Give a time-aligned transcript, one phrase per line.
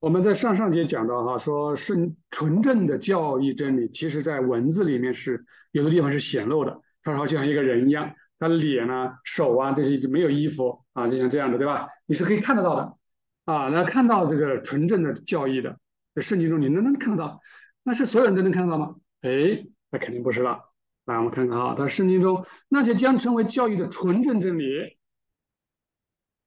[0.00, 11.88] 我们在上上节讲到哈，说是纯正的教义真理，其实在文字里面是有的地方是显露的，它好像一个人一样，他的脸啊、手啊这些就没有衣服啊，就像这样的，对吧？
[12.06, 12.96] 你是可以看得到的
[13.44, 15.76] 啊，那看到这个纯正的教义的，
[16.14, 17.40] 在圣经中你能能看得到？
[17.82, 18.94] 那是所有人都能看得到吗？
[19.22, 20.60] 哎，那肯定不是了。
[21.06, 24.96] 来，我们看看哈，他圣经中那些将成为教义的纯正真理，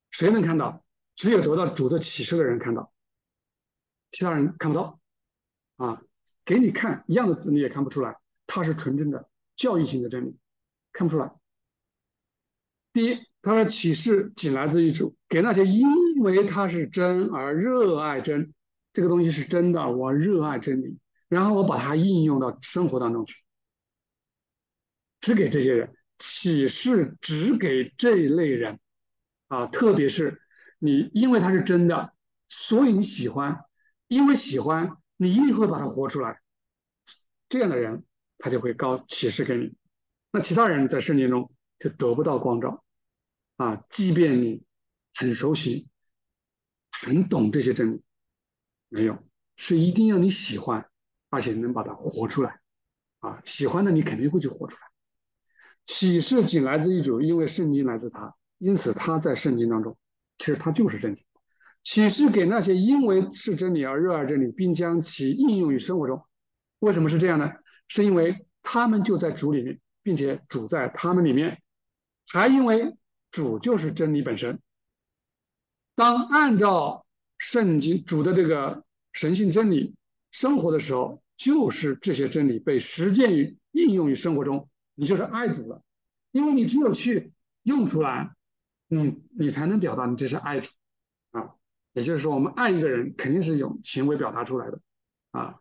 [0.09, 0.85] 谁能看到？
[1.17, 2.93] 只有得到主的启示的人看到。
[4.11, 4.99] 其他人看不到，
[5.77, 6.01] 啊，
[6.43, 10.37] 给你看一样的字你也看不出来，它是纯正的教育性的真理，
[10.91, 11.31] 看不出来。
[12.93, 18.53] 第一，他的启示仅来自于主，给那些因为它是真而热爱真，
[18.91, 20.97] 这个东西是真的，我热爱真理，
[21.29, 23.41] 然后我把它应用到生活当中去，
[25.21, 28.77] 只给这些人启示，只给这一类人，
[29.47, 30.41] 啊，特别是
[30.77, 32.13] 你因为它是真的，
[32.49, 33.63] 所以你喜欢。
[34.11, 36.41] 因为喜欢你，一定会把它活出来。
[37.47, 38.03] 这样的人，
[38.37, 39.73] 他就会高启示给你。
[40.33, 42.83] 那其他人在圣经中就得不到光照
[43.55, 43.85] 啊！
[43.89, 44.65] 即便你
[45.13, 45.87] 很熟悉、
[46.91, 48.03] 很懂这些真理，
[48.89, 49.17] 没有，
[49.55, 50.89] 是一定要你喜欢，
[51.29, 52.59] 而且能把它活出来
[53.19, 53.41] 啊！
[53.45, 54.81] 喜欢的你肯定会去活出来。
[55.85, 59.97] 启示仅来自一主，因为圣经来自他，因此他在圣经当中，
[60.37, 61.25] 其实他就是真理。
[61.83, 66.23] 启示给那些因为是真理而热爱真理，并将其应用于生活中。
[66.79, 67.51] 为什么是这样呢？
[67.87, 71.61] 是因为他们就在主里面，并且主在他们里面，
[72.31, 72.95] 还因为
[73.31, 74.59] 主就是真理本身。
[75.95, 77.05] 当按照
[77.37, 79.95] 圣经主的这个神性真理
[80.31, 85.81] 生活的时候，就是这些真理被实践于应用于生活中，你就是爱主了。
[86.31, 88.33] 因为你只有去用出来，
[88.89, 90.71] 嗯，你才能表达你这是爱主。
[91.93, 94.79] 也就是说，我们爱一个人，肯定是用行为表达出来的，
[95.31, 95.59] 啊。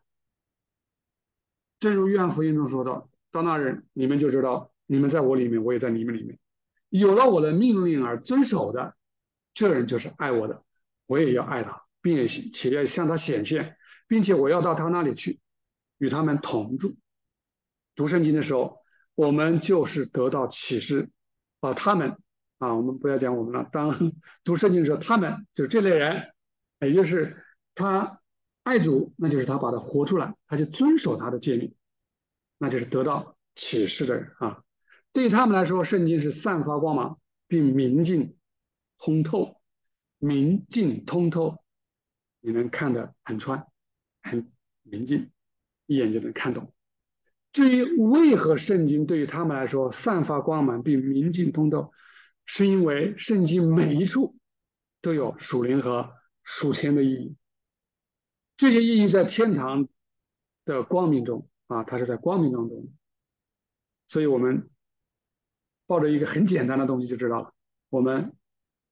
[1.80, 6.38] 正如约翰福音中说的：“到那日，你们就知道，你们在我里面，我也在你们里面。
[6.88, 8.94] 有了我的命令而遵守的，
[9.54, 10.62] 这人就是爱我的，
[11.06, 13.76] 我也要爱他，并且且要向他显现，
[14.06, 15.40] 并且我要到他那里去，
[15.98, 16.96] 与他们同住。”
[17.96, 18.78] 读圣经的时候，
[19.14, 21.10] 我们就是得到启示，
[21.58, 22.16] 把，他们。
[22.60, 23.68] 啊，我们不要讲我们了。
[23.72, 24.12] 当
[24.44, 26.30] 读圣经的时候，他们就是这类人，
[26.80, 27.42] 也就是
[27.74, 28.20] 他
[28.62, 31.74] 爱主，那就是他把它活出来，他就遵守他的诫命，
[32.58, 34.62] 那就是得到启示的人啊。
[35.14, 38.36] 对于他们来说，圣经是散发光芒，并明净
[38.98, 39.56] 通透，
[40.18, 41.64] 明净通透，
[42.40, 43.66] 你能看得很穿，
[44.22, 45.30] 很明净，
[45.86, 46.74] 一眼就能看懂。
[47.52, 51.90] 至于为何圣经对于他们来说散发光芒并明净通透？
[52.46, 54.36] 是因为圣经每一处
[55.00, 56.12] 都有属灵和
[56.42, 57.36] 属天的意义，
[58.56, 59.88] 这些意义在天堂
[60.64, 62.92] 的光明中啊，它是在光明当中，
[64.08, 64.68] 所以我们
[65.86, 67.54] 抱着一个很简单的东西就知道了，
[67.88, 68.32] 我们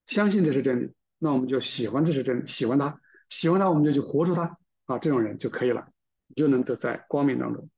[0.06, 5.88] 相信这是真理，那我们就喜欢这是真理，喜欢它，喜欢它，我们就去活出它啊，这种人就可以了，
[6.36, 7.68] 就能得在光明当中，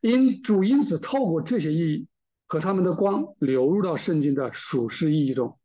[0.00, 2.08] 因主因此透过这些意义。
[2.48, 5.58] 和他们的光流入到圣经的属世意义中，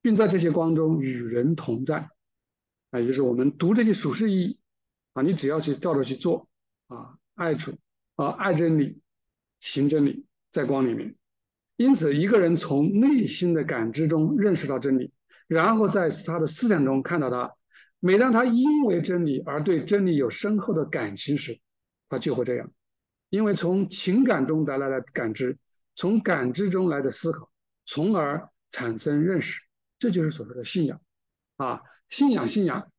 [0.00, 2.08] 并在这些光中与人同在，
[2.90, 4.58] 啊，也就是我们读这些属世意义，
[5.12, 6.48] 啊，你只要去照着去做，
[6.86, 7.78] 啊，爱主，
[8.16, 9.02] 啊，爱真理，
[9.60, 11.14] 行真理，在光里面。
[11.76, 15.12] 因此，一个人从内心的感知中认识到真理，
[15.46, 17.54] 然后在他的思想中看到它。
[18.00, 21.60] 每当他因为真理而对真理有深厚的感情时，
[22.08, 22.72] 他就会这样，
[23.28, 25.58] 因为从情感中带来的感知。
[25.98, 27.50] 从感知中来的思考，
[27.84, 29.60] 从而产生认识，
[29.98, 31.02] 这就是所说的信仰
[31.56, 31.82] 啊！
[32.08, 32.92] 信仰，信仰，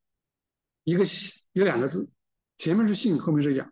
[0.83, 1.05] 一个
[1.53, 2.09] 有两个字，
[2.57, 3.71] 前面是信，后面是仰，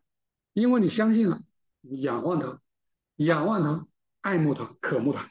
[0.54, 1.44] 因为你相信了，
[1.82, 2.62] 你仰望他，
[3.18, 3.86] 仰望他，
[4.22, 5.30] 爱慕他，渴慕他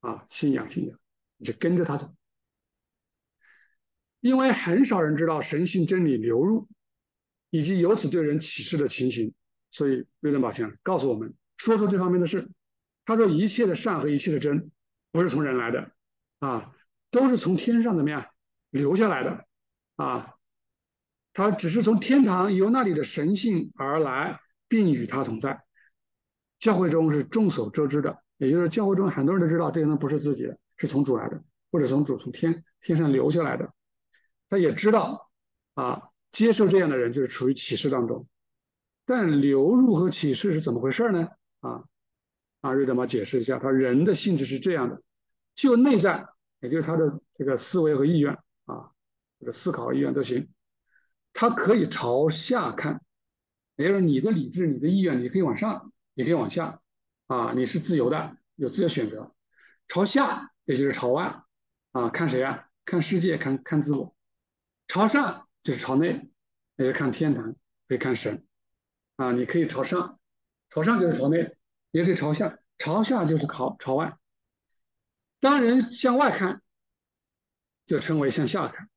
[0.00, 0.26] 啊！
[0.28, 0.98] 信仰，信仰，
[1.38, 2.14] 你就跟着他走。
[4.20, 6.68] 因为很少人知道神性真理流入，
[7.48, 9.32] 以及由此对人启示的情形，
[9.70, 12.46] 所以瑞登宝强告诉我们，说说这方面的事。
[13.08, 14.70] 他说：“一切的善和一切的真，
[15.12, 15.92] 不是从人来的，
[16.40, 16.74] 啊，
[17.10, 18.26] 都是从天上怎么样
[18.68, 19.46] 留下来的，
[19.96, 20.34] 啊，
[21.32, 25.64] 他只是从天堂由那里的神性而来，并与他同在。
[26.58, 33.72] 教会中是众所周知的，也就是教会中很多人都知道这些东不是自己的，是从主来的，或者从主从天天上流下来的。
[34.50, 35.30] 他也知道，
[35.72, 38.28] 啊，接受这样的人就是处于启示当中，
[39.06, 41.28] 但流入和启示是怎么回事呢？
[41.60, 41.84] 啊？”
[42.60, 45.02] 啊，瑞德玛解释一下，他人的性质是这样的：
[45.54, 46.26] 就内在，
[46.60, 48.32] 也就是他的这个思维和意愿
[48.66, 48.90] 啊，
[49.38, 50.48] 这个思考意愿都行。
[51.32, 53.00] 他可以朝下看，
[53.76, 56.80] 也就是你的理智、你的意愿，你可以往上，也可以往下，
[57.26, 59.32] 啊，你是自由的，有自由选择。
[59.86, 61.42] 朝下，也就是朝外，
[61.92, 62.68] 啊，看谁呀？
[62.84, 64.16] 看世界，看看自我。
[64.88, 66.28] 朝上就是朝内，
[66.76, 67.54] 也是看天堂，
[67.86, 68.44] 可以看神，
[69.16, 70.18] 啊，你可以朝上，
[70.70, 71.54] 朝上就是朝内，
[71.90, 74.18] 也可以朝下，朝下就是朝朝外。
[75.40, 76.62] 当人向外看，
[77.86, 78.88] 就称为向下看。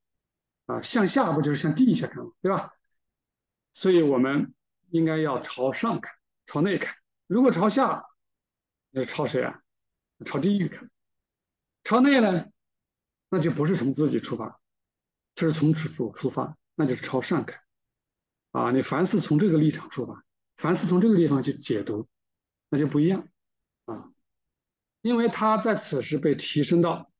[0.66, 2.32] 啊，向下不就是向地下看吗？
[2.42, 2.74] 对吧？
[3.74, 4.54] 所以我们
[4.90, 6.14] 应该要朝上看，
[6.46, 6.96] 朝内看。
[7.28, 8.06] 如果朝下，
[8.90, 9.62] 那是朝谁啊？
[10.26, 10.90] 朝地狱看。
[11.84, 12.46] 朝内呢，
[13.30, 14.60] 那就不是从自己出发，
[15.36, 17.62] 这是从主出发，那就是朝上看。
[18.52, 20.24] 啊，你凡是从这个立场出发，
[20.58, 22.08] 凡是从这个地方去解读，
[22.72, 23.30] 那就不一样
[23.86, 24.12] 啊。
[25.02, 27.12] 因为他在此时被提升到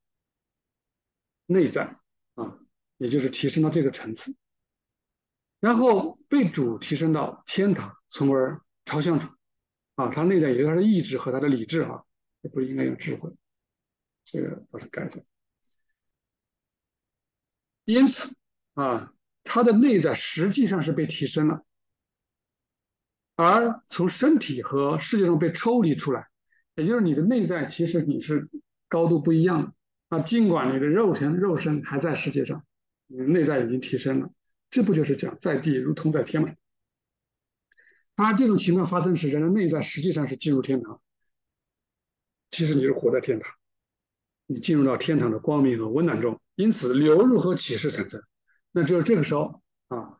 [1.46, 1.96] 内在
[2.34, 2.58] 啊。
[2.98, 4.32] 也就是提升到这个层次，
[5.58, 9.26] 然后被主提升到天堂，从而朝向主，
[9.96, 12.06] 啊，他内在也是他的意志和他的理智，哈，
[12.42, 13.28] 也不应该用智慧，
[14.24, 15.24] 这个倒是改的。
[17.86, 18.36] 因此，
[18.74, 19.12] 啊，
[19.42, 21.66] 他的内在实际上是被提升了，
[23.34, 26.28] 而从身体和世界上被抽离出来，
[26.74, 28.48] 也就是你的内在其实你是
[28.88, 32.64] 高度不一样的，啊，尽管你的肉身肉身还在世界上。
[33.08, 34.30] 你的内在已经提升了，
[34.70, 36.54] 这不就是讲在地如同在天吗？
[38.14, 41.02] 而这种情况发生时，人的内在实际上是进入天堂。
[42.50, 43.52] 其实你是活在天堂，
[44.46, 48.22] 你进入到天堂的光明和温暖中，因此流入和启示产生。
[48.70, 50.18] 那只有这个时候啊，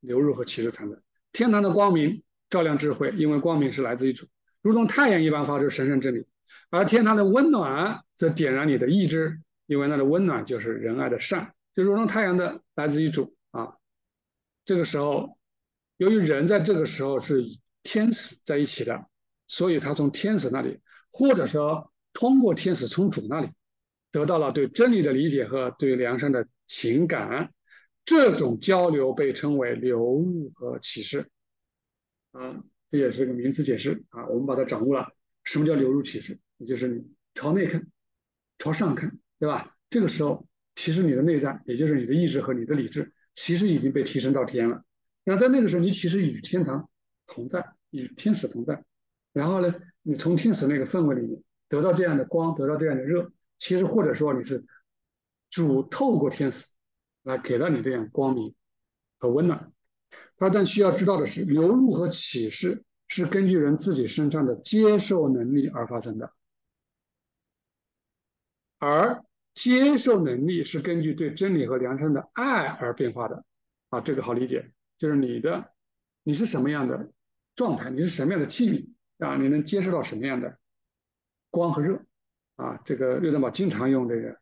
[0.00, 1.00] 流入和启示产生。
[1.34, 4.26] 天堂的光明照亮智慧，因为光明是来自于主，
[4.62, 6.22] 如同太阳一般发出神圣之力；
[6.70, 9.40] 而天堂的温暖则点燃你的意志。
[9.66, 13.76] 因为那的温暖就是仁爱的善，就如同太阳的来自于主啊。
[14.66, 15.38] 这个时候，
[15.96, 17.46] 由于人在这个时候是与
[17.82, 19.06] 天使在一起的，
[19.48, 20.80] 所以他从天使那里，
[21.10, 23.48] 或者说通过天使从主那里，
[24.12, 27.50] 得到了对真理的理解和对良善的情感。
[28.04, 31.30] 这种交流被称为流入和启示。
[32.32, 34.26] 啊，这也是个名词解释啊。
[34.28, 35.08] 我们把它掌握了。
[35.44, 36.38] 什么叫流入启示？
[36.56, 37.04] 也就是你
[37.34, 37.86] 朝内看，
[38.58, 39.18] 朝上看。
[39.40, 39.76] 对吧？
[39.90, 44.84] 这个时候，其实你的内在，也就是你的意志和你的理智，其实已经被提升到天了。
[45.24, 46.88] 那在那个时候，你其实与天堂
[47.26, 48.82] 同在，与天使同在。
[49.32, 53.32] 然后呢，你从天使那个氛围里面得到这样的光，得到这样的热。
[53.58, 54.64] 其实或者说你是
[55.50, 56.66] 主透过天使
[57.24, 58.54] 来给了你这样光明
[59.18, 59.72] 和温暖。
[60.36, 66.32] 他但需要知道的是，流入和启示是根据人自己身上的接受能力而发生的，
[68.78, 69.24] 而。
[69.54, 73.44] 接受能力是根据对真理和良善的爱而变化的，
[73.88, 75.70] 啊，这个好理解，就是你的，
[76.24, 77.12] 你是什么样的
[77.54, 80.58] 状态，你是什么样的器皿啊，你能接受到什么样的
[81.50, 82.04] 光和热，
[82.56, 84.40] 啊，这个六珍宝经常用这个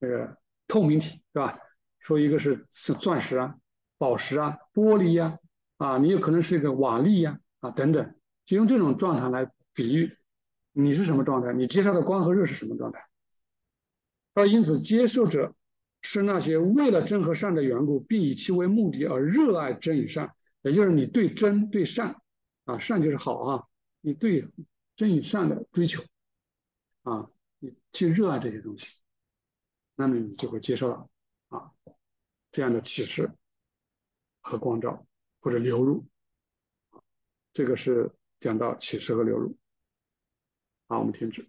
[0.00, 1.56] 这个透明体，对吧？
[2.00, 3.54] 说一个是是钻石啊、
[3.96, 5.38] 宝石啊、玻璃呀，
[5.76, 8.14] 啊，你有可能是一个瓦砾呀，啊等等，
[8.44, 10.16] 就用这种状态来比喻
[10.72, 13.06] 你是什么状态，你接受的光和热是什么状态。
[14.34, 15.54] 而因此，接受者
[16.00, 22.16] 是那些为了真和善的缘故，并以其为目的而热爱真与善，也就是你对真对善
[22.64, 23.64] 啊，善就是好啊，
[24.00, 24.48] 你对
[24.96, 26.02] 真与善的追求
[27.02, 27.28] 啊，
[27.58, 28.86] 你去热爱这些东西，
[29.96, 31.06] 那么你就会接受了。
[32.52, 33.30] 这样的启示
[34.40, 35.06] 和光照
[35.40, 36.06] 或者流入。
[37.52, 39.56] 这个是讲到启示和流入。
[40.88, 41.48] 好，我们停止。